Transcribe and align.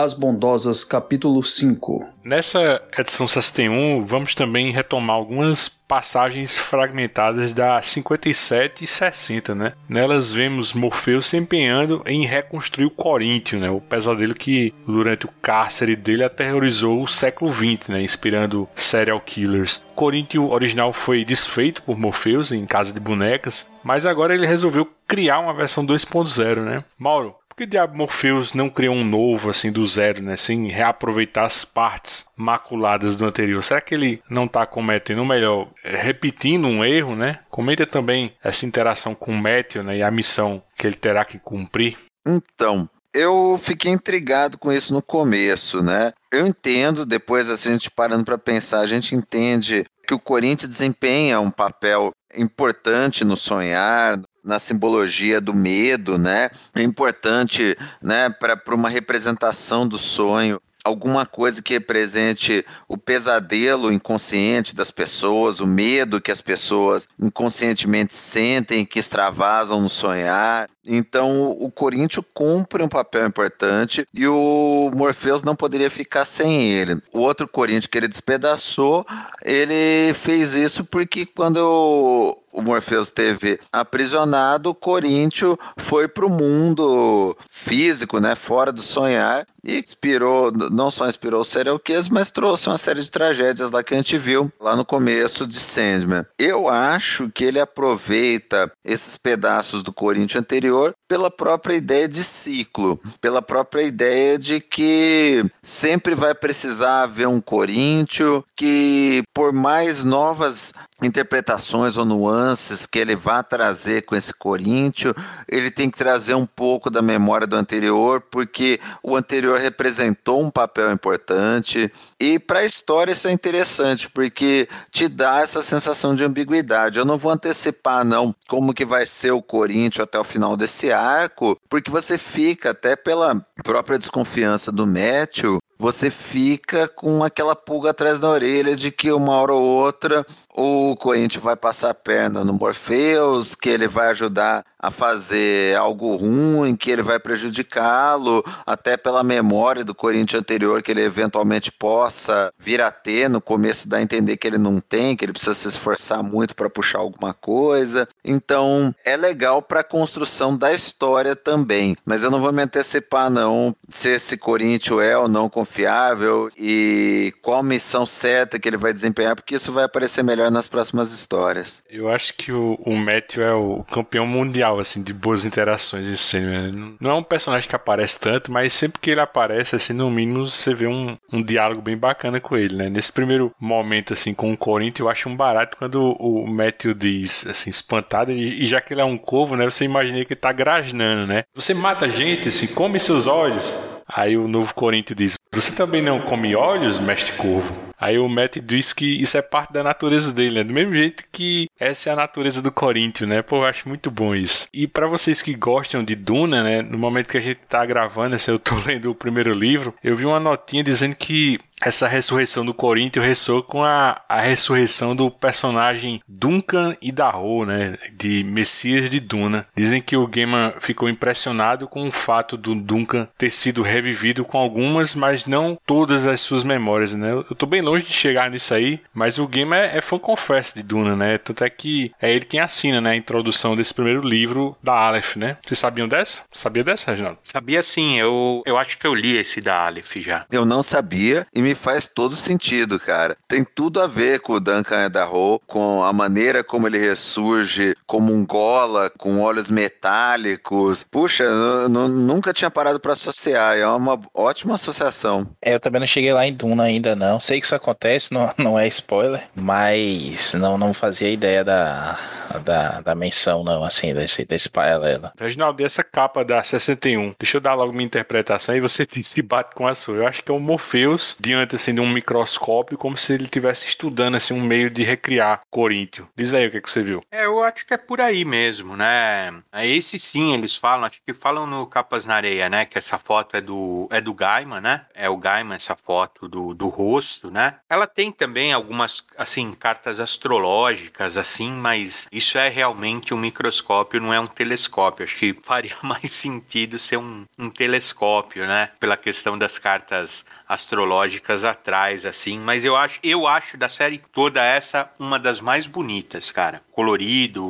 As 0.00 0.14
Bondosas, 0.14 0.84
capítulo 0.84 1.42
5. 1.42 2.12
Nessa 2.22 2.80
edição 2.96 3.26
61, 3.26 4.04
vamos 4.04 4.32
também 4.32 4.70
retomar 4.70 5.16
algumas 5.16 5.68
passagens 5.68 6.56
fragmentadas 6.56 7.52
da 7.52 7.82
57 7.82 8.84
e 8.84 8.86
60, 8.86 9.56
né? 9.56 9.72
Nelas 9.88 10.32
vemos 10.32 10.72
Morfeu 10.72 11.20
se 11.20 11.36
empenhando 11.36 12.00
em 12.06 12.24
reconstruir 12.24 12.84
o 12.84 12.90
Coríntio, 12.90 13.58
né? 13.58 13.70
O 13.70 13.80
pesadelo 13.80 14.36
que 14.36 14.72
durante 14.86 15.26
o 15.26 15.30
cárcere 15.42 15.96
dele 15.96 16.22
aterrorizou 16.22 17.02
o 17.02 17.08
século 17.08 17.50
XX, 17.50 17.88
né? 17.88 18.00
Inspirando 18.00 18.68
serial 18.76 19.20
killers. 19.20 19.84
O 19.90 19.94
Coríntio 19.96 20.48
original 20.48 20.92
foi 20.92 21.24
desfeito 21.24 21.82
por 21.82 21.98
Morpheus 21.98 22.52
em 22.52 22.64
Casa 22.66 22.92
de 22.92 23.00
Bonecas, 23.00 23.68
mas 23.82 24.06
agora 24.06 24.32
ele 24.32 24.46
resolveu 24.46 24.88
criar 25.08 25.40
uma 25.40 25.54
versão 25.54 25.84
2.0, 25.84 26.62
né? 26.62 26.84
Mauro, 26.96 27.34
que 27.58 27.66
diabo 27.66 27.96
Morpheus 27.96 28.54
não 28.54 28.70
criou 28.70 28.94
um 28.94 29.04
novo, 29.04 29.50
assim, 29.50 29.72
do 29.72 29.84
zero, 29.84 30.22
né? 30.22 30.36
Sem 30.36 30.68
reaproveitar 30.68 31.44
as 31.44 31.64
partes 31.64 32.26
maculadas 32.36 33.16
do 33.16 33.26
anterior. 33.26 33.62
Será 33.64 33.80
que 33.80 33.94
ele 33.94 34.22
não 34.30 34.44
está 34.44 34.64
cometendo, 34.64 35.18
ou 35.18 35.24
melhor, 35.24 35.68
repetindo 35.82 36.68
um 36.68 36.84
erro, 36.84 37.16
né? 37.16 37.40
Comenta 37.50 37.84
também 37.84 38.32
essa 38.42 38.64
interação 38.64 39.12
com 39.12 39.32
o 39.32 39.36
Matthew, 39.36 39.82
né? 39.82 39.96
E 39.96 40.02
a 40.04 40.10
missão 40.10 40.62
que 40.76 40.86
ele 40.86 40.94
terá 40.94 41.24
que 41.24 41.40
cumprir. 41.40 41.98
Então, 42.24 42.88
eu 43.12 43.58
fiquei 43.60 43.90
intrigado 43.90 44.56
com 44.56 44.72
isso 44.72 44.94
no 44.94 45.02
começo, 45.02 45.82
né? 45.82 46.12
Eu 46.30 46.46
entendo, 46.46 47.04
depois 47.04 47.50
assim, 47.50 47.70
a 47.70 47.72
gente 47.72 47.90
parando 47.90 48.24
para 48.24 48.38
pensar, 48.38 48.80
a 48.80 48.86
gente 48.86 49.16
entende 49.16 49.84
que 50.06 50.14
o 50.14 50.20
Corinthians 50.20 50.70
desempenha 50.70 51.40
um 51.40 51.50
papel 51.50 52.12
importante 52.36 53.24
no 53.24 53.36
sonhar, 53.36 54.20
na 54.44 54.58
simbologia 54.58 55.40
do 55.40 55.54
medo, 55.54 56.18
né? 56.18 56.50
É 56.74 56.82
importante, 56.82 57.76
né, 58.02 58.30
para 58.30 58.74
uma 58.74 58.88
representação 58.88 59.86
do 59.86 59.98
sonho 59.98 60.60
alguma 60.84 61.26
coisa 61.26 61.62
que 61.62 61.74
represente 61.74 62.64
o 62.88 62.96
pesadelo 62.96 63.92
inconsciente 63.92 64.74
das 64.74 64.90
pessoas, 64.90 65.60
o 65.60 65.66
medo 65.66 66.20
que 66.20 66.32
as 66.32 66.40
pessoas 66.40 67.06
inconscientemente 67.18 68.14
sentem, 68.14 68.86
que 68.86 68.98
extravasam 68.98 69.80
no 69.80 69.88
sonhar. 69.88 70.68
Então 70.88 71.50
o 71.50 71.70
Corinthians 71.70 72.24
cumpre 72.32 72.82
um 72.82 72.88
papel 72.88 73.26
importante 73.26 74.08
e 74.14 74.26
o 74.26 74.90
Morpheus 74.94 75.44
não 75.44 75.54
poderia 75.54 75.90
ficar 75.90 76.24
sem 76.24 76.72
ele. 76.72 77.00
O 77.12 77.20
outro 77.20 77.46
Corinthians 77.46 77.86
que 77.86 77.98
ele 77.98 78.08
despedaçou, 78.08 79.06
ele 79.44 80.14
fez 80.14 80.56
isso 80.56 80.84
porque 80.84 81.26
quando 81.26 82.36
o 82.52 82.62
Morpheus 82.62 83.10
teve 83.10 83.60
aprisionado, 83.72 84.70
o 84.70 84.74
Corinthians 84.74 85.56
foi 85.76 86.08
para 86.08 86.26
o 86.26 86.30
mundo 86.30 87.36
físico, 87.50 88.18
né, 88.18 88.34
fora 88.34 88.72
do 88.72 88.82
sonhar, 88.82 89.46
e 89.64 89.78
inspirou, 89.78 90.50
não 90.70 90.90
só 90.90 91.08
inspirou 91.08 91.42
o 91.42 91.44
serial 91.44 91.78
killers, 91.78 92.08
mas 92.08 92.30
trouxe 92.30 92.68
uma 92.68 92.78
série 92.78 93.02
de 93.02 93.10
tragédias 93.10 93.70
lá 93.70 93.82
que 93.82 93.92
a 93.92 93.96
gente 93.96 94.16
viu 94.16 94.50
lá 94.60 94.74
no 94.74 94.84
começo 94.84 95.46
de 95.46 95.60
Sandman. 95.60 96.24
Eu 96.38 96.68
acho 96.68 97.30
que 97.30 97.44
ele 97.44 97.60
aproveita 97.60 98.72
esses 98.84 99.16
pedaços 99.16 99.82
do 99.82 99.92
Corinthians 99.92 100.40
anterior 100.40 100.77
rigor 100.78 100.97
pela 101.08 101.30
própria 101.30 101.74
ideia 101.74 102.06
de 102.06 102.22
ciclo, 102.22 103.00
pela 103.20 103.40
própria 103.40 103.82
ideia 103.82 104.38
de 104.38 104.60
que 104.60 105.44
sempre 105.62 106.14
vai 106.14 106.34
precisar 106.34 107.02
haver 107.02 107.26
um 107.26 107.40
Corinthians 107.40 108.44
que 108.54 109.22
por 109.32 109.52
mais 109.52 110.04
novas 110.04 110.74
interpretações 111.00 111.96
ou 111.96 112.04
nuances 112.04 112.84
que 112.84 112.98
ele 112.98 113.14
vá 113.14 113.42
trazer 113.42 114.02
com 114.02 114.16
esse 114.16 114.34
Corinthians, 114.34 115.14
ele 115.46 115.70
tem 115.70 115.88
que 115.88 115.96
trazer 115.96 116.34
um 116.34 116.44
pouco 116.44 116.90
da 116.90 117.00
memória 117.00 117.46
do 117.46 117.54
anterior, 117.54 118.20
porque 118.20 118.80
o 119.02 119.16
anterior 119.16 119.60
representou 119.60 120.42
um 120.42 120.50
papel 120.50 120.90
importante. 120.90 121.92
E 122.18 122.38
para 122.38 122.60
a 122.60 122.64
história 122.64 123.12
isso 123.12 123.28
é 123.28 123.32
interessante, 123.32 124.10
porque 124.10 124.68
te 124.90 125.06
dá 125.06 125.40
essa 125.40 125.62
sensação 125.62 126.16
de 126.16 126.24
ambiguidade. 126.24 126.98
Eu 126.98 127.04
não 127.04 127.16
vou 127.16 127.30
antecipar 127.30 128.04
não 128.04 128.34
como 128.48 128.74
que 128.74 128.84
vai 128.84 129.06
ser 129.06 129.30
o 129.30 129.42
Corinthians 129.42 130.02
até 130.02 130.18
o 130.18 130.24
final 130.24 130.56
desse 130.56 130.90
arco, 130.98 131.58
porque 131.68 131.90
você 131.90 132.18
fica 132.18 132.70
até 132.70 132.96
pela 132.96 133.44
própria 133.62 133.98
desconfiança 133.98 134.72
do 134.72 134.86
Matthew, 134.86 135.58
você 135.78 136.10
fica 136.10 136.88
com 136.88 137.22
aquela 137.22 137.54
pulga 137.54 137.90
atrás 137.90 138.18
da 138.18 138.28
orelha 138.28 138.76
de 138.76 138.90
que 138.90 139.12
uma 139.12 139.32
hora 139.34 139.52
ou 139.52 139.62
outra 139.62 140.26
o 140.60 140.96
Corinthians 140.96 141.40
vai 141.40 141.54
passar 141.54 141.90
a 141.90 141.94
perna 141.94 142.44
no 142.44 142.52
Morpheus, 142.52 143.54
que 143.54 143.68
ele 143.68 143.86
vai 143.86 144.08
ajudar 144.08 144.64
a 144.76 144.90
fazer 144.90 145.76
algo 145.76 146.16
ruim, 146.16 146.74
que 146.74 146.90
ele 146.90 147.02
vai 147.02 147.18
prejudicá-lo, 147.18 148.44
até 148.66 148.96
pela 148.96 149.22
memória 149.22 149.84
do 149.84 149.94
Corinthians 149.94 150.40
anterior 150.40 150.82
que 150.82 150.90
ele 150.90 151.02
eventualmente 151.02 151.70
possa 151.70 152.52
vir 152.58 152.80
a 152.80 152.90
ter, 152.90 153.28
no 153.28 153.40
começo 153.40 153.88
dá 153.88 153.98
a 153.98 154.02
entender 154.02 154.36
que 154.36 154.46
ele 154.46 154.58
não 154.58 154.80
tem, 154.80 155.16
que 155.16 155.24
ele 155.24 155.32
precisa 155.32 155.54
se 155.54 155.68
esforçar 155.68 156.22
muito 156.22 156.54
para 156.54 156.70
puxar 156.70 156.98
alguma 156.98 157.32
coisa. 157.32 158.08
Então, 158.24 158.94
é 159.04 159.16
legal 159.16 159.62
para 159.62 159.80
a 159.80 159.84
construção 159.84 160.56
da 160.56 160.72
história 160.72 161.34
também, 161.36 161.96
mas 162.04 162.24
eu 162.24 162.30
não 162.30 162.40
vou 162.40 162.52
me 162.52 162.62
antecipar 162.62 163.30
não 163.30 163.74
se 163.88 164.08
esse 164.08 164.36
Corinthians 164.36 165.00
é 165.02 165.16
ou 165.16 165.28
não 165.28 165.48
confiável 165.48 166.50
e 166.56 167.32
qual 167.42 167.62
missão 167.62 168.04
certa 168.06 168.58
que 168.58 168.68
ele 168.68 168.76
vai 168.76 168.92
desempenhar, 168.92 169.34
porque 169.36 169.56
isso 169.56 169.72
vai 169.72 169.84
aparecer 169.84 170.22
melhor 170.22 170.47
melhor 170.48 170.50
nas 170.50 170.68
próximas 170.68 171.12
histórias. 171.12 171.82
Eu 171.88 172.08
acho 172.08 172.34
que 172.34 172.50
o, 172.50 172.78
o 172.84 172.96
Matthew 172.96 173.44
é 173.44 173.54
o 173.54 173.84
campeão 173.90 174.26
mundial, 174.26 174.78
assim, 174.78 175.02
de 175.02 175.12
boas 175.12 175.44
interações 175.44 176.08
em 176.08 176.16
cena. 176.16 176.96
Não 177.00 177.10
é 177.10 177.14
um 177.14 177.22
personagem 177.22 177.68
que 177.68 177.76
aparece 177.76 178.18
tanto, 178.18 178.50
mas 178.50 178.72
sempre 178.72 179.00
que 179.00 179.10
ele 179.10 179.20
aparece, 179.20 179.76
assim, 179.76 179.92
no 179.92 180.10
mínimo 180.10 180.46
você 180.46 180.74
vê 180.74 180.86
um, 180.86 181.16
um 181.32 181.42
diálogo 181.42 181.82
bem 181.82 181.96
bacana 181.96 182.40
com 182.40 182.56
ele, 182.56 182.74
né? 182.74 182.88
Nesse 182.88 183.12
primeiro 183.12 183.52
momento, 183.60 184.12
assim, 184.12 184.34
com 184.34 184.52
o 184.52 184.56
Corinthians, 184.56 185.00
eu 185.00 185.08
acho 185.08 185.28
um 185.28 185.36
barato 185.36 185.76
quando 185.76 186.02
o 186.18 186.46
Matthew 186.46 186.94
diz, 186.94 187.46
assim, 187.46 187.70
espantado, 187.70 188.32
e, 188.32 188.64
e 188.64 188.66
já 188.66 188.80
que 188.80 188.94
ele 188.94 189.00
é 189.00 189.04
um 189.04 189.18
corvo, 189.18 189.56
né? 189.56 189.64
Você 189.64 189.84
imagina 189.84 190.24
que 190.24 190.32
ele 190.32 190.40
tá 190.40 190.52
grasnando, 190.52 191.26
né? 191.26 191.44
Você 191.54 191.74
mata 191.74 192.08
gente, 192.08 192.48
assim, 192.48 192.66
come 192.68 192.98
seus 192.98 193.26
olhos. 193.26 193.98
Aí 194.08 194.38
o 194.38 194.48
novo 194.48 194.72
Corinthians 194.74 195.16
diz: 195.16 195.37
Você 195.58 195.74
também 195.74 196.00
não 196.00 196.20
come 196.20 196.54
olhos, 196.54 197.00
mestre 197.00 197.32
corvo? 197.32 197.88
Aí 197.98 198.16
o 198.16 198.28
Matt 198.28 198.58
diz 198.58 198.92
que 198.92 199.20
isso 199.20 199.36
é 199.36 199.42
parte 199.42 199.72
da 199.72 199.82
natureza 199.82 200.32
dele, 200.32 200.54
né? 200.54 200.62
Do 200.62 200.72
mesmo 200.72 200.94
jeito 200.94 201.24
que 201.32 201.66
essa 201.80 202.10
é 202.10 202.12
a 202.12 202.16
natureza 202.16 202.62
do 202.62 202.70
Corinthians, 202.70 203.28
né? 203.28 203.42
Pô, 203.42 203.56
eu 203.56 203.64
acho 203.64 203.88
muito 203.88 204.08
bom 204.08 204.36
isso. 204.36 204.68
E 204.72 204.86
para 204.86 205.08
vocês 205.08 205.42
que 205.42 205.54
gostam 205.54 206.04
de 206.04 206.14
Duna, 206.14 206.62
né? 206.62 206.80
No 206.80 206.96
momento 206.96 207.26
que 207.26 207.38
a 207.38 207.40
gente 207.40 207.58
tá 207.68 207.84
gravando, 207.84 208.36
assim, 208.36 208.52
eu 208.52 208.58
tô 208.60 208.76
lendo 208.86 209.10
o 209.10 209.16
primeiro 209.16 209.52
livro, 209.52 209.92
eu 210.02 210.14
vi 210.14 210.24
uma 210.24 210.38
notinha 210.38 210.84
dizendo 210.84 211.16
que 211.16 211.58
essa 211.80 212.08
ressurreição 212.08 212.64
do 212.64 212.74
Corinthians 212.74 213.24
ressoa 213.24 213.62
com 213.62 213.82
a, 213.82 214.20
a 214.28 214.40
ressurreição 214.40 215.14
do 215.14 215.30
personagem 215.30 216.20
Duncan 216.26 216.96
Idaho, 217.00 217.64
né, 217.64 217.96
de 218.16 218.44
Messias 218.44 219.08
de 219.10 219.20
Duna. 219.20 219.66
Dizem 219.76 220.00
que 220.00 220.16
o 220.16 220.26
Gaiman 220.26 220.74
ficou 220.80 221.08
impressionado 221.08 221.86
com 221.86 222.08
o 222.08 222.12
fato 222.12 222.56
do 222.56 222.74
Duncan 222.74 223.28
ter 223.36 223.50
sido 223.50 223.82
revivido 223.82 224.44
com 224.44 224.58
algumas, 224.58 225.14
mas 225.14 225.46
não 225.46 225.78
todas 225.86 226.26
as 226.26 226.40
suas 226.40 226.64
memórias, 226.64 227.14
né. 227.14 227.32
Eu 227.32 227.56
tô 227.56 227.66
bem 227.66 227.80
longe 227.80 228.04
de 228.04 228.12
chegar 228.12 228.50
nisso 228.50 228.74
aí, 228.74 229.00
mas 229.12 229.38
o 229.38 229.46
Gaiman 229.46 229.76
é, 229.76 229.98
é 229.98 230.00
fã 230.00 230.18
confesso 230.18 230.74
de 230.74 230.82
Duna, 230.82 231.16
né, 231.16 231.38
tanto 231.38 231.64
é 231.64 231.70
que 231.70 232.12
é 232.20 232.32
ele 232.32 232.44
quem 232.44 232.60
assina, 232.60 233.00
né, 233.00 233.10
a 233.10 233.16
introdução 233.16 233.76
desse 233.76 233.94
primeiro 233.94 234.26
livro 234.26 234.76
da 234.82 234.92
Aleph, 234.92 235.36
né. 235.36 235.56
Vocês 235.64 235.78
sabiam 235.78 236.08
dessa? 236.08 236.42
Sabia 236.52 236.84
dessa, 236.84 237.10
Reginaldo? 237.10 237.38
Sabia 237.42 237.82
sim, 237.82 238.18
eu, 238.18 238.62
eu 238.66 238.76
acho 238.76 238.98
que 238.98 239.06
eu 239.06 239.14
li 239.14 239.36
esse 239.36 239.60
da 239.60 239.86
Aleph 239.86 240.16
já. 240.16 240.44
Eu 240.50 240.64
não 240.64 240.82
sabia 240.82 241.46
e 241.54 241.62
me 241.62 241.67
faz 241.74 242.08
todo 242.08 242.34
sentido, 242.34 242.98
cara. 242.98 243.36
Tem 243.46 243.64
tudo 243.64 244.00
a 244.00 244.06
ver 244.06 244.40
com 244.40 244.54
o 244.54 244.60
Duncan 244.60 245.06
Idaho, 245.06 245.60
com 245.66 246.02
a 246.02 246.12
maneira 246.12 246.64
como 246.64 246.86
ele 246.86 246.98
ressurge 246.98 247.94
como 248.06 248.32
um 248.32 248.44
gola, 248.44 249.10
com 249.10 249.40
olhos 249.40 249.70
metálicos. 249.70 251.04
Puxa, 251.04 251.44
eu, 251.44 251.88
nunca 251.88 252.52
tinha 252.52 252.70
parado 252.70 252.98
para 252.98 253.12
associar. 253.12 253.76
É 253.76 253.86
uma 253.86 254.18
ótima 254.34 254.74
associação. 254.74 255.46
É, 255.60 255.74
eu 255.74 255.80
também 255.80 256.00
não 256.00 256.06
cheguei 256.06 256.32
lá 256.32 256.46
em 256.46 256.52
Duna 256.52 256.84
ainda, 256.84 257.14
não. 257.14 257.38
Sei 257.38 257.60
que 257.60 257.66
isso 257.66 257.74
acontece, 257.74 258.32
não, 258.32 258.52
não 258.58 258.78
é 258.78 258.86
spoiler, 258.88 259.48
mas 259.54 260.54
não, 260.54 260.78
não 260.78 260.94
fazia 260.94 261.30
ideia 261.30 261.62
da, 261.64 262.18
da, 262.64 263.00
da 263.00 263.14
menção, 263.14 263.62
não, 263.62 263.84
assim, 263.84 264.14
desse, 264.14 264.44
desse 264.44 264.68
paralelo. 264.68 265.30
Reginaldo, 265.38 265.84
essa 265.84 266.02
capa 266.02 266.44
da 266.44 266.62
61, 266.62 267.34
deixa 267.38 267.56
eu 267.56 267.60
dar 267.60 267.74
logo 267.74 267.92
minha 267.92 268.06
interpretação 268.06 268.74
e 268.74 268.80
você 268.80 269.06
se 269.22 269.42
bate 269.42 269.74
com 269.74 269.86
a 269.86 269.94
sua. 269.94 270.16
Eu 270.16 270.26
acho 270.26 270.42
que 270.42 270.50
é 270.50 270.54
o 270.54 270.60
Morpheus 270.60 271.36
de 271.40 271.54
diante 271.58 271.76
assim 271.76 271.94
de 271.94 272.00
um 272.00 272.08
microscópio, 272.08 272.98
como 272.98 273.16
se 273.16 273.32
ele 273.32 273.44
estivesse 273.44 273.86
estudando 273.86 274.36
assim 274.36 274.54
um 274.54 274.60
meio 274.60 274.90
de 274.90 275.02
recriar 275.02 275.60
Coríntio. 275.70 276.28
Diz 276.36 276.54
aí 276.54 276.66
o 276.66 276.70
que, 276.70 276.78
é 276.78 276.80
que 276.80 276.90
você 276.90 277.02
viu. 277.02 277.22
É, 277.30 277.44
eu 277.44 277.62
acho 277.62 277.86
que 277.86 277.94
é 277.94 277.96
por 277.96 278.20
aí 278.20 278.44
mesmo, 278.44 278.96
né? 278.96 279.52
Esse 279.82 280.18
sim, 280.18 280.54
eles 280.54 280.76
falam, 280.76 281.06
acho 281.06 281.20
que 281.24 281.34
falam 281.34 281.66
no 281.66 281.86
Capas 281.86 282.24
na 282.24 282.34
Areia, 282.34 282.68
né? 282.68 282.84
Que 282.84 282.98
essa 282.98 283.18
foto 283.18 283.56
é 283.56 283.60
do, 283.60 284.08
é 284.10 284.20
do 284.20 284.32
Gaiman, 284.32 284.80
né? 284.80 285.06
É 285.14 285.28
o 285.28 285.36
Gaiman, 285.36 285.76
essa 285.76 285.96
foto 285.96 286.48
do, 286.48 286.74
do 286.74 286.88
rosto, 286.88 287.50
né? 287.50 287.76
Ela 287.88 288.06
tem 288.06 288.30
também 288.30 288.72
algumas, 288.72 289.24
assim, 289.36 289.72
cartas 289.72 290.20
astrológicas, 290.20 291.36
assim, 291.36 291.72
mas 291.72 292.26
isso 292.30 292.58
é 292.58 292.68
realmente 292.68 293.34
um 293.34 293.38
microscópio, 293.38 294.20
não 294.20 294.32
é 294.32 294.40
um 294.40 294.46
telescópio. 294.46 295.24
Acho 295.24 295.36
que 295.36 295.56
faria 295.64 295.96
mais 296.02 296.30
sentido 296.30 296.98
ser 296.98 297.16
um, 297.16 297.44
um 297.58 297.70
telescópio, 297.70 298.66
né? 298.66 298.90
Pela 299.00 299.16
questão 299.16 299.56
das 299.58 299.78
cartas 299.78 300.44
astrológicas 300.68 301.64
atrás, 301.64 302.26
assim. 302.26 302.58
Mas 302.58 302.84
eu 302.84 302.94
acho, 302.94 303.18
eu 303.22 303.46
acho 303.46 303.76
da 303.76 303.88
série 303.88 304.20
toda 304.32 304.62
essa 304.62 305.10
uma 305.18 305.38
das 305.38 305.60
mais 305.60 305.86
bonitas, 305.86 306.50
cara. 306.50 306.82
Colorido, 306.92 307.64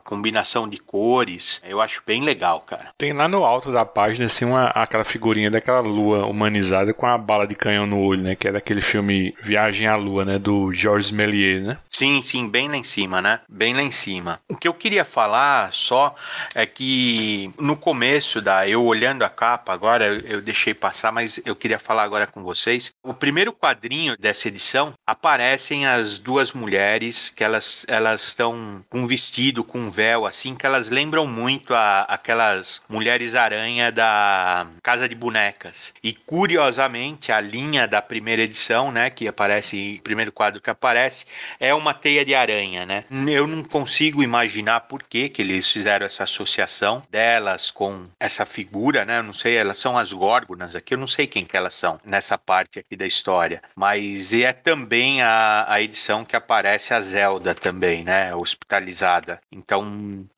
a 0.00 0.08
combinação 0.08 0.68
de 0.68 0.78
cores, 0.78 1.60
eu 1.64 1.80
acho 1.80 2.02
bem 2.06 2.22
legal, 2.22 2.60
cara. 2.62 2.90
Tem 2.96 3.12
lá 3.12 3.28
no 3.28 3.44
alto 3.44 3.70
da 3.70 3.84
página, 3.84 4.26
assim, 4.26 4.44
uma, 4.44 4.66
aquela 4.68 5.04
figurinha 5.04 5.50
daquela 5.50 5.80
lua 5.80 6.26
humanizada 6.26 6.92
com 6.94 7.06
a 7.06 7.16
bala 7.18 7.46
de 7.46 7.54
canhão 7.54 7.86
no 7.86 8.00
olho, 8.00 8.22
né? 8.22 8.34
Que 8.34 8.48
é 8.48 8.52
daquele 8.52 8.80
filme 8.80 9.34
Viagem 9.42 9.86
à 9.86 9.96
Lua, 9.96 10.24
né? 10.24 10.38
Do 10.38 10.72
Georges 10.72 11.10
Méliès, 11.10 11.62
né? 11.62 11.78
Sim, 11.88 12.22
sim, 12.22 12.48
bem 12.48 12.68
lá 12.68 12.76
em 12.76 12.84
cima, 12.84 13.20
né? 13.20 13.40
Bem 13.48 13.74
lá 13.74 13.82
em 13.82 13.90
cima. 13.90 14.40
O 14.48 14.56
que 14.56 14.66
eu 14.66 14.74
queria 14.74 15.04
falar 15.04 15.72
só 15.72 16.14
é 16.54 16.64
que 16.64 17.50
no 17.58 17.76
começo 17.76 18.40
da. 18.40 18.68
Eu 18.68 18.84
olhando 18.84 19.22
a 19.22 19.28
capa, 19.28 19.72
agora 19.72 20.06
eu, 20.06 20.20
eu 20.20 20.40
deixei 20.40 20.72
passar, 20.72 21.12
mas 21.12 21.40
eu 21.44 21.54
queria 21.54 21.78
falar 21.78 22.04
agora 22.04 22.26
com 22.26 22.42
vocês. 22.42 22.90
O 23.04 23.12
primeiro 23.12 23.52
quadrinho 23.52 24.16
dessa 24.18 24.48
edição 24.48 24.94
aparecem 25.06 25.86
as 25.86 26.18
duas 26.18 26.52
mulheres 26.52 27.28
que 27.28 27.44
elas 27.44 27.84
elas 27.88 28.22
estão 28.22 28.84
com 28.88 29.00
um 29.00 29.06
vestido, 29.06 29.64
com 29.64 29.89
véu, 29.90 30.26
assim, 30.26 30.54
que 30.54 30.66
elas 30.66 30.88
lembram 30.88 31.26
muito 31.26 31.74
a, 31.74 32.02
aquelas 32.02 32.82
mulheres 32.88 33.34
aranha 33.34 33.90
da 33.90 34.66
Casa 34.82 35.08
de 35.08 35.14
Bonecas. 35.14 35.92
E 36.02 36.14
curiosamente, 36.14 37.32
a 37.32 37.40
linha 37.40 37.86
da 37.86 38.00
primeira 38.00 38.42
edição, 38.42 38.90
né, 38.92 39.10
que 39.10 39.28
aparece, 39.28 40.00
primeiro 40.02 40.32
quadro 40.32 40.60
que 40.60 40.70
aparece, 40.70 41.24
é 41.58 41.74
uma 41.74 41.94
teia 41.94 42.24
de 42.24 42.34
aranha, 42.34 42.86
né? 42.86 43.04
Eu 43.28 43.46
não 43.46 43.62
consigo 43.62 44.22
imaginar 44.22 44.80
por 44.80 45.02
que, 45.02 45.28
que 45.28 45.42
eles 45.42 45.70
fizeram 45.70 46.06
essa 46.06 46.24
associação 46.24 47.02
delas 47.10 47.70
com 47.70 48.06
essa 48.18 48.46
figura, 48.46 49.04
né? 49.04 49.18
Eu 49.18 49.22
não 49.22 49.32
sei, 49.32 49.56
elas 49.56 49.78
são 49.78 49.96
as 49.98 50.12
górgonas 50.12 50.74
aqui, 50.76 50.94
eu 50.94 50.98
não 50.98 51.06
sei 51.06 51.26
quem 51.26 51.44
que 51.44 51.56
elas 51.56 51.74
são 51.74 52.00
nessa 52.04 52.36
parte 52.38 52.78
aqui 52.78 52.96
da 52.96 53.06
história. 53.06 53.62
Mas 53.74 54.32
é 54.32 54.52
também 54.52 55.22
a, 55.22 55.64
a 55.68 55.80
edição 55.80 56.24
que 56.24 56.36
aparece 56.36 56.94
a 56.94 57.00
Zelda 57.00 57.54
também, 57.54 58.04
né? 58.04 58.34
Hospitalizada. 58.34 59.40
Então, 59.50 59.79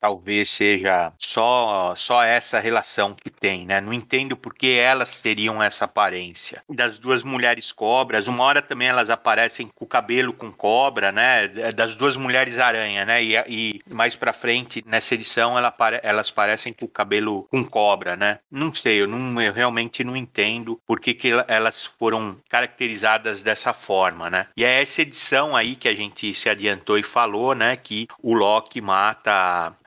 talvez 0.00 0.50
seja 0.50 1.12
só, 1.18 1.94
só 1.96 2.22
essa 2.22 2.58
relação 2.58 3.14
que 3.14 3.30
tem, 3.30 3.66
né? 3.66 3.80
Não 3.80 3.92
entendo 3.92 4.36
por 4.36 4.54
que 4.54 4.78
elas 4.78 5.20
teriam 5.20 5.62
essa 5.62 5.84
aparência. 5.84 6.62
Das 6.68 6.98
duas 6.98 7.22
mulheres 7.22 7.72
cobras, 7.72 8.28
uma 8.28 8.44
hora 8.44 8.62
também 8.62 8.88
elas 8.88 9.10
aparecem 9.10 9.68
com 9.74 9.84
o 9.84 9.88
cabelo 9.88 10.32
com 10.32 10.52
cobra, 10.52 11.12
né? 11.12 11.48
Das 11.74 11.94
duas 11.94 12.16
mulheres 12.16 12.58
aranha, 12.58 13.04
né? 13.04 13.22
E, 13.22 13.36
e 13.48 13.80
mais 13.90 14.14
pra 14.16 14.32
frente, 14.32 14.82
nessa 14.86 15.14
edição, 15.14 15.58
ela, 15.58 15.74
elas 16.02 16.30
parecem 16.30 16.72
com 16.72 16.84
o 16.84 16.88
cabelo 16.88 17.46
com 17.50 17.64
cobra, 17.64 18.16
né? 18.16 18.38
Não 18.50 18.72
sei, 18.72 19.02
eu, 19.02 19.08
não, 19.08 19.40
eu 19.40 19.52
realmente 19.52 20.04
não 20.04 20.16
entendo 20.16 20.80
por 20.86 21.00
que, 21.00 21.14
que 21.14 21.30
elas 21.48 21.84
foram 21.98 22.36
caracterizadas 22.48 23.42
dessa 23.42 23.72
forma, 23.72 24.28
né? 24.30 24.46
E 24.56 24.64
é 24.64 24.82
essa 24.82 25.02
edição 25.02 25.56
aí 25.56 25.76
que 25.76 25.88
a 25.88 25.94
gente 25.94 26.34
se 26.34 26.48
adiantou 26.48 26.98
e 26.98 27.02
falou, 27.02 27.54
né? 27.54 27.76
Que 27.76 28.06
o 28.22 28.34
Loki 28.34 28.80
mata 28.80 29.31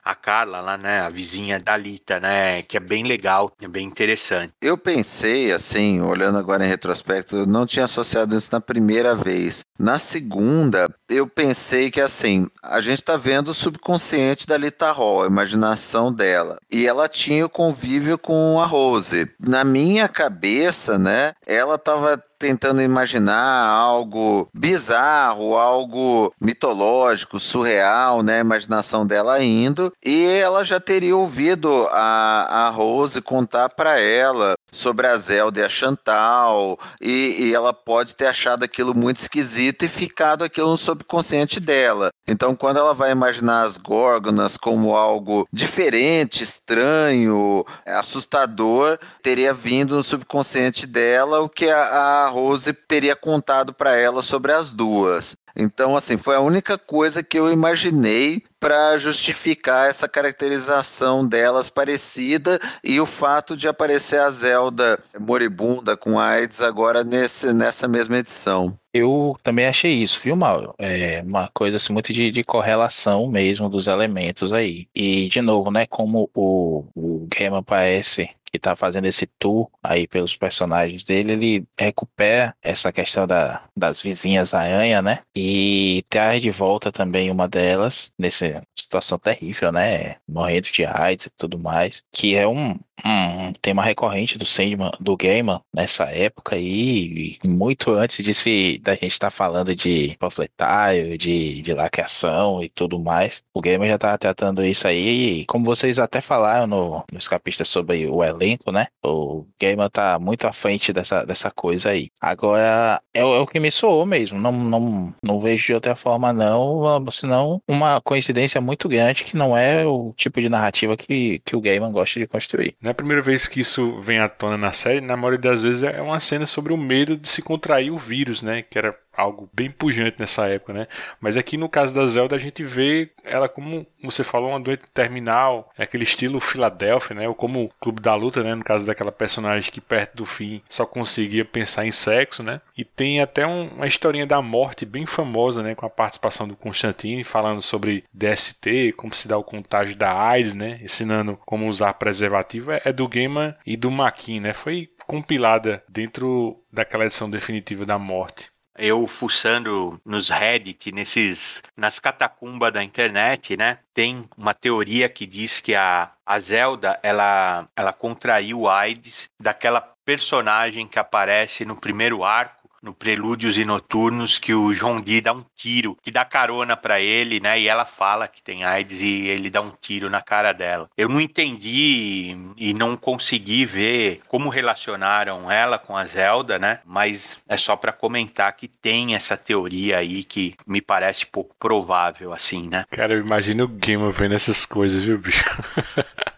a 0.06 0.14
Carla 0.14 0.60
lá, 0.60 0.78
né, 0.78 1.00
a 1.00 1.10
vizinha 1.10 1.58
da 1.58 1.76
Lita, 1.76 2.20
né, 2.20 2.62
que 2.62 2.76
é 2.76 2.80
bem 2.80 3.04
legal, 3.04 3.52
é 3.60 3.66
bem 3.66 3.84
interessante. 3.84 4.52
Eu 4.62 4.78
pensei, 4.78 5.50
assim, 5.50 6.00
olhando 6.00 6.38
agora 6.38 6.64
em 6.64 6.68
retrospecto, 6.68 7.44
não 7.44 7.66
tinha 7.66 7.86
associado 7.86 8.36
isso 8.36 8.50
na 8.52 8.60
primeira 8.60 9.16
vez. 9.16 9.64
Na 9.76 9.98
segunda, 9.98 10.88
eu 11.08 11.26
pensei 11.26 11.90
que, 11.90 12.00
assim, 12.00 12.46
a 12.62 12.80
gente 12.80 13.02
tá 13.02 13.16
vendo 13.16 13.48
o 13.48 13.54
subconsciente 13.54 14.46
da 14.46 14.56
Lita 14.56 14.92
Hall, 14.92 15.24
a 15.24 15.26
imaginação 15.26 16.12
dela. 16.12 16.58
E 16.70 16.86
ela 16.86 17.08
tinha 17.08 17.44
o 17.44 17.50
convívio 17.50 18.16
com 18.16 18.60
a 18.60 18.64
Rose. 18.64 19.28
Na 19.40 19.64
minha 19.64 20.08
cabeça, 20.08 20.98
né, 20.98 21.32
ela 21.44 21.76
tava 21.78 22.22
tentando 22.38 22.82
imaginar 22.82 23.66
algo 23.66 24.48
bizarro, 24.54 25.56
algo 25.56 26.32
mitológico, 26.40 27.40
surreal, 27.40 28.22
né? 28.22 28.38
A 28.38 28.40
imaginação 28.40 29.06
dela 29.06 29.42
indo. 29.42 29.92
E 30.04 30.26
ela 30.26 30.64
já 30.64 30.80
teria 30.80 31.16
ouvido 31.16 31.86
a, 31.90 32.66
a 32.66 32.70
Rose 32.70 33.20
contar 33.20 33.68
para 33.70 33.98
ela 34.00 34.54
sobre 34.76 35.06
a 35.06 35.16
Zelda 35.16 35.60
e 35.60 35.64
a 35.64 35.68
Chantal, 35.68 36.78
e, 37.00 37.36
e, 37.38 37.54
ela 37.54 37.72
pode 37.72 38.14
ter 38.14 38.26
achado 38.26 38.64
aquilo 38.64 38.94
muito 38.94 39.16
esquisito 39.16 39.84
e 39.84 39.88
ficado 39.88 40.44
aquilo 40.44 40.70
no 40.70 40.76
subconsciente 40.76 41.58
dela. 41.58 42.10
Então, 42.28 42.54
quando 42.54 42.78
ela 42.78 42.92
vai 42.92 43.10
imaginar 43.10 43.62
as 43.62 43.78
Górgonas 43.78 44.56
como 44.56 44.94
algo 44.94 45.48
diferente, 45.52 46.42
estranho, 46.42 47.64
assustador, 47.86 48.98
teria 49.22 49.54
vindo 49.54 49.96
no 49.96 50.02
subconsciente 50.02 50.86
dela 50.86 51.40
o 51.40 51.48
que 51.48 51.70
a, 51.70 52.25
a 52.25 52.25
Rose 52.28 52.72
teria 52.72 53.16
contado 53.16 53.72
para 53.72 53.94
ela 53.94 54.22
sobre 54.22 54.52
as 54.52 54.72
duas. 54.72 55.36
Então, 55.56 55.96
assim, 55.96 56.18
foi 56.18 56.36
a 56.36 56.40
única 56.40 56.76
coisa 56.76 57.22
que 57.22 57.38
eu 57.38 57.50
imaginei 57.50 58.42
para 58.60 58.98
justificar 58.98 59.88
essa 59.88 60.06
caracterização 60.06 61.26
delas 61.26 61.70
parecida 61.70 62.60
e 62.84 63.00
o 63.00 63.06
fato 63.06 63.56
de 63.56 63.66
aparecer 63.66 64.20
a 64.20 64.28
Zelda 64.28 64.98
moribunda 65.18 65.96
com 65.96 66.18
AIDS 66.18 66.60
agora 66.60 67.02
nesse, 67.02 67.54
nessa 67.54 67.88
mesma 67.88 68.18
edição. 68.18 68.78
Eu 68.92 69.36
também 69.42 69.66
achei 69.66 69.92
isso, 69.92 70.20
viu, 70.22 70.36
Mauro? 70.36 70.74
É 70.78 71.22
uma 71.22 71.50
coisa 71.54 71.76
assim, 71.76 71.92
muito 71.92 72.12
de, 72.12 72.30
de, 72.30 72.44
correlação 72.44 73.28
mesmo 73.28 73.68
dos 73.68 73.86
elementos 73.86 74.52
aí. 74.52 74.88
E, 74.94 75.28
de 75.28 75.40
novo, 75.40 75.70
né, 75.70 75.86
como 75.86 76.30
o, 76.34 76.84
o 76.94 77.28
parece 77.64 78.30
que 78.56 78.60
tá 78.60 78.74
fazendo 78.74 79.06
esse 79.06 79.26
tour 79.38 79.68
aí 79.82 80.06
pelos 80.06 80.34
personagens 80.34 81.04
dele, 81.04 81.32
ele 81.32 81.66
recupera 81.78 82.54
essa 82.62 82.92
questão 82.92 83.26
da, 83.26 83.62
das 83.76 84.00
vizinhas 84.00 84.54
aranha, 84.54 85.02
né? 85.02 85.20
E 85.34 86.04
traz 86.08 86.40
de 86.40 86.50
volta 86.50 86.90
também 86.90 87.30
uma 87.30 87.48
delas, 87.48 88.10
nessa 88.18 88.62
situação 88.78 89.18
terrível, 89.18 89.70
né? 89.72 90.16
Morrendo 90.28 90.68
de 90.72 90.84
AIDS 90.84 91.26
e 91.26 91.30
tudo 91.30 91.58
mais, 91.58 92.02
que 92.12 92.34
é 92.34 92.46
um, 92.46 92.78
um 93.04 93.52
tema 93.60 93.82
recorrente 93.82 94.38
do 94.38 94.46
Sandman, 94.46 94.92
do 95.00 95.16
Gaiman 95.16 95.60
nessa 95.72 96.04
época 96.04 96.56
aí, 96.56 97.38
muito 97.44 97.92
antes 97.92 98.24
de 98.24 98.32
se 98.32 98.78
da 98.78 98.94
gente 98.94 99.08
estar 99.08 99.28
tá 99.28 99.30
falando 99.30 99.74
de 99.74 100.16
panfletário, 100.18 101.16
de, 101.18 101.60
de 101.60 101.72
lacração 101.74 102.62
e 102.62 102.68
tudo 102.68 102.98
mais. 102.98 103.42
O 103.52 103.60
Gaiman 103.60 103.88
já 103.88 103.96
estava 103.96 104.18
tratando 104.18 104.64
isso 104.64 104.86
aí, 104.88 105.40
e 105.40 105.44
como 105.46 105.64
vocês 105.64 105.98
até 105.98 106.20
falaram 106.20 106.66
no, 106.66 107.04
no 107.12 107.18
escapista 107.18 107.64
sobre 107.64 108.06
o 108.06 108.22
elenco, 108.22 108.45
né? 108.70 108.86
O 109.04 109.46
Gaiman 109.60 109.88
tá 109.90 110.18
muito 110.18 110.46
à 110.46 110.52
frente 110.52 110.92
dessa, 110.92 111.24
dessa 111.24 111.50
coisa 111.50 111.90
aí. 111.90 112.10
Agora, 112.20 113.00
é, 113.12 113.20
é 113.20 113.24
o 113.24 113.46
que 113.46 113.60
me 113.60 113.70
soou 113.70 114.06
mesmo, 114.06 114.38
não, 114.38 114.52
não, 114.52 115.14
não 115.22 115.40
vejo 115.40 115.66
de 115.66 115.74
outra 115.74 115.96
forma 115.96 116.32
não, 116.32 117.04
senão 117.10 117.60
uma 117.68 118.00
coincidência 118.00 118.60
muito 118.60 118.88
grande 118.88 119.24
que 119.24 119.36
não 119.36 119.56
é 119.56 119.86
o 119.86 120.12
tipo 120.16 120.40
de 120.40 120.48
narrativa 120.48 120.96
que, 120.96 121.40
que 121.44 121.56
o 121.56 121.60
Gaiman 121.60 121.92
gosta 121.92 122.20
de 122.20 122.26
construir. 122.26 122.76
Não 122.80 122.88
é 122.88 122.92
a 122.92 122.94
primeira 122.94 123.22
vez 123.22 123.48
que 123.48 123.60
isso 123.60 124.00
vem 124.00 124.18
à 124.18 124.28
tona 124.28 124.56
na 124.56 124.72
série, 124.72 125.00
na 125.00 125.16
maioria 125.16 125.38
das 125.38 125.62
vezes 125.62 125.82
é 125.82 126.00
uma 126.00 126.20
cena 126.20 126.46
sobre 126.46 126.72
o 126.72 126.76
medo 126.76 127.16
de 127.16 127.28
se 127.28 127.42
contrair 127.42 127.90
o 127.90 127.98
vírus, 127.98 128.42
né? 128.42 128.62
Que 128.62 128.78
era 128.78 128.96
algo 129.16 129.48
bem 129.52 129.70
pujante 129.70 130.16
nessa 130.18 130.46
época, 130.46 130.72
né? 130.72 130.86
Mas 131.20 131.36
aqui 131.36 131.56
no 131.56 131.68
caso 131.68 131.94
da 131.94 132.06
Zelda 132.06 132.36
a 132.36 132.38
gente 132.38 132.62
vê 132.62 133.10
ela 133.24 133.48
como 133.48 133.86
você 134.02 134.22
falou 134.22 134.50
uma 134.50 134.60
doente 134.60 134.90
terminal, 134.92 135.70
é 135.76 135.82
aquele 135.82 136.04
estilo 136.04 136.40
Filadélfia, 136.40 137.16
né? 137.16 137.28
Ou 137.28 137.34
como 137.34 137.64
o 137.64 137.70
Clube 137.80 138.00
da 138.00 138.14
Luta, 138.14 138.42
né? 138.42 138.54
No 138.54 138.64
caso 138.64 138.86
daquela 138.86 139.12
personagem 139.12 139.70
que 139.70 139.80
perto 139.80 140.16
do 140.16 140.26
fim 140.26 140.62
só 140.68 140.86
conseguia 140.86 141.44
pensar 141.44 141.86
em 141.86 141.90
sexo, 141.90 142.42
né? 142.42 142.60
E 142.76 142.84
tem 142.84 143.20
até 143.20 143.46
um, 143.46 143.68
uma 143.68 143.86
historinha 143.86 144.26
da 144.26 144.40
morte 144.40 144.84
bem 144.84 145.06
famosa, 145.06 145.62
né? 145.62 145.74
Com 145.74 145.86
a 145.86 145.90
participação 145.90 146.46
do 146.46 146.56
Constantine 146.56 147.24
falando 147.24 147.62
sobre 147.62 148.04
DST, 148.12 148.92
como 148.96 149.14
se 149.14 149.28
dá 149.28 149.36
o 149.36 149.44
contágio 149.44 149.96
da 149.96 150.12
AIDS, 150.12 150.54
né? 150.54 150.78
Ensinando 150.82 151.38
como 151.44 151.68
usar 151.68 151.94
preservativo 151.94 152.72
é, 152.72 152.82
é 152.84 152.92
do 152.92 153.08
Gaiman 153.08 153.54
e 153.66 153.76
do 153.76 153.90
Maquin, 153.90 154.40
né? 154.40 154.52
Foi 154.52 154.88
compilada 155.06 155.82
dentro 155.88 156.60
daquela 156.72 157.06
edição 157.06 157.30
definitiva 157.30 157.86
da 157.86 157.98
morte 157.98 158.50
eu 158.78 159.06
fuçando 159.06 160.00
nos 160.04 160.28
Reddit, 160.30 160.92
nesses, 160.92 161.62
nas 161.76 161.98
catacumbas 161.98 162.72
da 162.72 162.82
internet, 162.82 163.56
né? 163.56 163.78
Tem 163.94 164.28
uma 164.36 164.54
teoria 164.54 165.08
que 165.08 165.26
diz 165.26 165.60
que 165.60 165.74
a, 165.74 166.10
a 166.24 166.40
Zelda, 166.40 166.98
ela, 167.02 167.68
ela 167.76 167.92
contraiu 167.92 168.68
AIDS 168.68 169.30
daquela 169.38 169.80
personagem 169.80 170.86
que 170.86 170.98
aparece 170.98 171.64
no 171.64 171.74
primeiro 171.74 172.22
arco 172.22 172.55
no 172.86 172.94
Prelúdios 172.94 173.58
e 173.58 173.64
Noturnos 173.64 174.38
que 174.38 174.54
o 174.54 174.72
João 174.72 175.00
Dee 175.00 175.20
dá 175.20 175.32
um 175.32 175.44
tiro, 175.56 175.98
que 176.00 176.12
dá 176.12 176.24
carona 176.24 176.76
para 176.76 177.00
ele, 177.00 177.40
né? 177.40 177.58
E 177.58 177.66
ela 177.66 177.84
fala 177.84 178.28
que 178.28 178.40
tem 178.40 178.64
AIDS 178.64 179.00
e 179.02 179.26
ele 179.26 179.50
dá 179.50 179.60
um 179.60 179.72
tiro 179.80 180.08
na 180.08 180.22
cara 180.22 180.52
dela. 180.52 180.88
Eu 180.96 181.08
não 181.08 181.20
entendi 181.20 182.36
e 182.56 182.72
não 182.72 182.96
consegui 182.96 183.64
ver 183.64 184.20
como 184.28 184.48
relacionaram 184.48 185.50
ela 185.50 185.80
com 185.80 185.96
a 185.96 186.04
Zelda, 186.04 186.60
né? 186.60 186.78
Mas 186.86 187.38
é 187.48 187.56
só 187.56 187.74
para 187.74 187.92
comentar 187.92 188.52
que 188.52 188.68
tem 188.68 189.16
essa 189.16 189.36
teoria 189.36 189.98
aí 189.98 190.22
que 190.22 190.54
me 190.64 190.80
parece 190.80 191.26
pouco 191.26 191.56
provável, 191.58 192.32
assim, 192.32 192.68
né? 192.68 192.84
Cara, 192.92 193.14
eu 193.14 193.20
imagino 193.20 193.64
o 193.64 193.68
Gamer 193.68 194.12
vendo 194.12 194.36
essas 194.36 194.64
coisas, 194.64 195.04
viu, 195.04 195.18
bicho? 195.18 195.44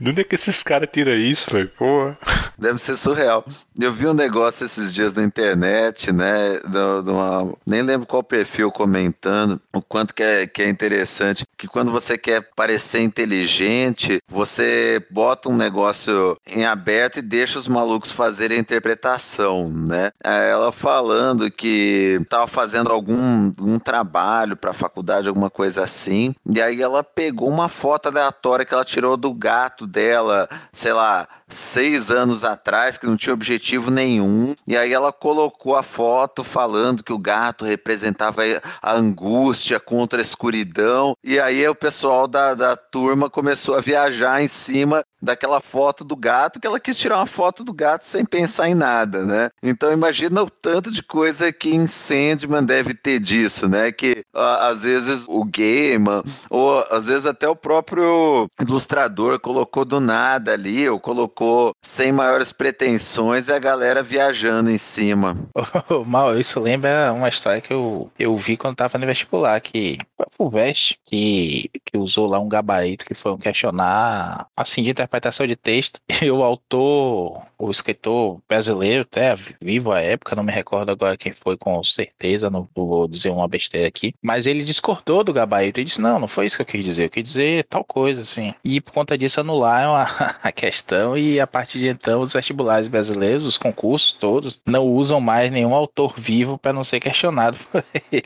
De 0.00 0.10
onde 0.10 0.20
é 0.20 0.24
que 0.24 0.34
esses 0.34 0.62
caras 0.62 0.88
tiram 0.90 1.12
isso, 1.12 1.50
velho? 1.50 1.68
Porra. 1.70 2.16
Deve 2.60 2.78
ser 2.78 2.94
surreal. 2.94 3.42
Eu 3.78 3.90
vi 3.90 4.06
um 4.06 4.12
negócio 4.12 4.66
esses 4.66 4.92
dias 4.92 5.14
na 5.14 5.22
internet, 5.22 6.12
né? 6.12 6.58
De, 6.58 7.10
uma, 7.10 7.54
nem 7.66 7.80
lembro 7.80 8.06
qual 8.06 8.22
perfil 8.22 8.70
comentando 8.70 9.58
o 9.72 9.80
quanto 9.80 10.14
que 10.14 10.22
é, 10.22 10.46
que 10.46 10.60
é 10.60 10.68
interessante. 10.68 11.46
Que 11.56 11.66
quando 11.66 11.90
você 11.90 12.18
quer 12.18 12.42
parecer 12.54 13.00
inteligente, 13.00 14.18
você 14.28 15.02
bota 15.10 15.48
um 15.48 15.56
negócio 15.56 16.36
em 16.46 16.66
aberto 16.66 17.18
e 17.18 17.22
deixa 17.22 17.58
os 17.58 17.66
malucos 17.66 18.12
fazerem 18.12 18.58
a 18.58 18.60
interpretação, 18.60 19.72
né? 19.72 20.10
Ela 20.22 20.70
falando 20.70 21.50
que 21.50 22.20
tava 22.28 22.46
fazendo 22.46 22.90
algum 22.90 23.50
um 23.58 23.78
trabalho 23.78 24.54
para 24.54 24.72
a 24.72 24.74
faculdade, 24.74 25.28
alguma 25.28 25.48
coisa 25.48 25.82
assim. 25.82 26.34
E 26.44 26.60
aí 26.60 26.82
ela 26.82 27.02
pegou 27.02 27.48
uma 27.48 27.70
foto 27.70 28.08
aleatória 28.08 28.66
que 28.66 28.74
ela 28.74 28.84
tirou 28.84 29.16
do 29.16 29.32
gato 29.32 29.86
dela, 29.86 30.46
sei 30.70 30.92
lá, 30.92 31.26
seis 31.50 32.10
anos 32.10 32.44
atrás, 32.44 32.96
que 32.96 33.06
não 33.06 33.16
tinha 33.16 33.34
objetivo 33.34 33.90
nenhum. 33.90 34.54
E 34.66 34.76
aí 34.76 34.92
ela 34.92 35.12
colocou 35.12 35.76
a 35.76 35.82
foto 35.82 36.42
falando 36.44 37.02
que 37.02 37.12
o 37.12 37.18
gato 37.18 37.64
representava 37.64 38.42
a 38.80 38.94
angústia 38.94 39.78
contra 39.78 40.20
a 40.20 40.22
escuridão. 40.22 41.14
E 41.22 41.38
aí 41.38 41.66
o 41.68 41.74
pessoal 41.74 42.26
da, 42.26 42.54
da 42.54 42.76
turma 42.76 43.28
começou 43.28 43.74
a 43.76 43.80
viajar 43.80 44.42
em 44.42 44.48
cima 44.48 45.02
daquela 45.20 45.60
foto 45.60 46.04
do 46.04 46.16
gato, 46.16 46.60
que 46.60 46.66
ela 46.66 46.80
quis 46.80 46.96
tirar 46.96 47.16
uma 47.16 47.26
foto 47.26 47.62
do 47.64 47.72
gato 47.72 48.06
sem 48.06 48.24
pensar 48.24 48.68
em 48.68 48.74
nada, 48.74 49.24
né? 49.24 49.50
Então 49.62 49.92
imagina 49.92 50.42
o 50.42 50.50
tanto 50.50 50.90
de 50.90 51.02
coisa 51.02 51.52
que 51.52 51.74
em 51.74 51.86
Sandman 51.86 52.64
deve 52.64 52.94
ter 52.94 53.20
disso, 53.20 53.68
né? 53.68 53.92
Que 53.92 54.24
às 54.34 54.82
vezes 54.82 55.24
o 55.28 55.44
gamer, 55.44 56.22
ou 56.48 56.84
às 56.90 57.06
vezes 57.06 57.26
até 57.26 57.48
o 57.48 57.56
próprio 57.56 58.48
ilustrador 58.60 59.38
colocou 59.40 59.84
do 59.84 60.00
nada 60.00 60.52
ali, 60.52 60.88
ou 60.88 60.98
colocou 60.98 61.72
sem 61.82 62.12
maiores 62.12 62.52
pretensões 62.52 63.48
e 63.48 63.52
a 63.52 63.58
galera 63.58 64.02
viajando 64.02 64.70
em 64.70 64.78
cima. 64.78 65.36
Mal, 66.06 66.38
isso 66.38 66.60
lembra 66.60 67.12
uma 67.12 67.28
história 67.28 67.60
que 67.60 67.72
eu, 67.72 68.10
eu 68.18 68.36
vi 68.36 68.56
quando 68.56 68.76
tava 68.76 68.98
no 68.98 69.06
vestibular, 69.06 69.60
que 69.60 69.98
foi 70.20 70.26
Fulvestre, 70.30 70.98
que, 71.04 71.70
que 71.84 71.96
usou 71.96 72.26
lá 72.26 72.38
um 72.38 72.48
gabarito 72.48 73.04
que 73.04 73.14
foi 73.14 73.32
um 73.32 73.38
questionar, 73.38 74.46
assim, 74.56 74.82
de 74.82 74.90
interpretação 74.90 75.46
de 75.46 75.56
texto. 75.56 76.00
E 76.22 76.30
o 76.30 76.42
autor, 76.42 77.42
o 77.58 77.70
escritor 77.70 78.40
brasileiro, 78.46 79.02
até 79.02 79.34
vivo 79.58 79.90
à 79.90 80.00
época, 80.00 80.36
não 80.36 80.42
me 80.42 80.52
recordo 80.52 80.90
agora 80.90 81.16
quem 81.16 81.32
foi 81.32 81.56
com 81.56 81.82
certeza, 81.82 82.50
não 82.50 82.68
vou 82.76 83.08
dizer 83.08 83.30
uma 83.30 83.48
besteira 83.48 83.88
aqui, 83.88 84.12
mas 84.20 84.46
ele 84.46 84.62
discordou 84.62 85.24
do 85.24 85.32
gabarito 85.32 85.80
e 85.80 85.84
disse: 85.84 85.98
Não, 85.98 86.18
não 86.18 86.28
foi 86.28 86.44
isso 86.44 86.56
que 86.56 86.62
eu 86.62 86.66
quis 86.66 86.84
dizer, 86.84 87.04
eu 87.04 87.10
quis 87.10 87.22
dizer 87.22 87.64
tal 87.64 87.82
coisa, 87.82 88.20
assim. 88.20 88.52
E 88.62 88.82
por 88.82 88.92
conta 88.92 89.16
disso 89.16 89.40
anularam 89.40 89.94
a, 89.96 90.02
a 90.42 90.52
questão 90.52 91.16
e 91.16 91.40
a 91.40 91.46
partir 91.46 91.78
de 91.78 91.88
então 91.88 92.20
os 92.20 92.34
vestibulares 92.34 92.86
brasileiros, 92.86 93.46
os 93.46 93.56
concursos 93.56 94.12
todos, 94.12 94.60
não 94.66 94.84
usam 94.86 95.18
mais 95.18 95.50
nenhum 95.50 95.74
autor 95.74 96.12
vivo 96.18 96.58
para 96.58 96.74
não 96.74 96.84
ser 96.84 97.00
questionado 97.00 97.56
por 97.72 97.82
ele. 98.12 98.24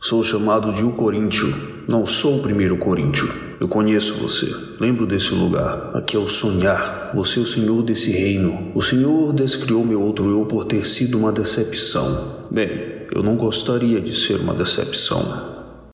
Sou 0.00 0.24
chamado 0.48 0.72
de 0.72 0.82
o 0.82 0.92
Coríntio, 0.92 1.54
não 1.86 2.06
sou 2.06 2.38
o 2.38 2.42
primeiro 2.42 2.78
Coríntio. 2.78 3.30
Eu 3.60 3.68
conheço 3.68 4.14
você, 4.14 4.50
lembro 4.80 5.06
desse 5.06 5.34
lugar. 5.34 5.90
Aqui 5.92 6.16
é 6.16 6.18
o 6.18 6.26
sonhar. 6.26 7.12
Você 7.14 7.38
é 7.38 7.42
o 7.42 7.46
senhor 7.46 7.82
desse 7.82 8.10
reino. 8.12 8.70
O 8.74 8.80
senhor 8.80 9.34
descriou 9.34 9.84
meu 9.84 10.00
outro 10.00 10.30
eu 10.30 10.46
por 10.46 10.64
ter 10.64 10.86
sido 10.86 11.18
uma 11.18 11.30
decepção. 11.30 12.46
Bem, 12.50 12.70
eu 13.14 13.22
não 13.22 13.36
gostaria 13.36 14.00
de 14.00 14.16
ser 14.16 14.40
uma 14.40 14.54
decepção. 14.54 15.47